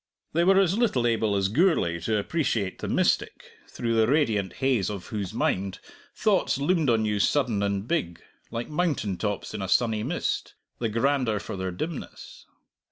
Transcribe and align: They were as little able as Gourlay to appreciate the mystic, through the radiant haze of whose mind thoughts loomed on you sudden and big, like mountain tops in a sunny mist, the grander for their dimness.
They 0.33 0.43
were 0.43 0.59
as 0.59 0.75
little 0.75 1.05
able 1.05 1.35
as 1.35 1.47
Gourlay 1.47 1.99
to 1.99 2.17
appreciate 2.17 2.79
the 2.79 2.87
mystic, 2.87 3.51
through 3.67 3.93
the 3.93 4.07
radiant 4.07 4.53
haze 4.53 4.89
of 4.89 5.05
whose 5.09 5.31
mind 5.31 5.79
thoughts 6.15 6.57
loomed 6.57 6.89
on 6.89 7.05
you 7.05 7.19
sudden 7.19 7.61
and 7.61 7.87
big, 7.87 8.19
like 8.49 8.67
mountain 8.67 9.15
tops 9.15 9.53
in 9.53 9.61
a 9.61 9.69
sunny 9.69 10.01
mist, 10.01 10.55
the 10.79 10.89
grander 10.89 11.39
for 11.39 11.55
their 11.55 11.69
dimness. 11.69 12.47